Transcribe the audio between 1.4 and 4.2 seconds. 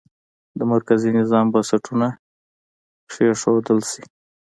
بنسټونه کېښودل شي.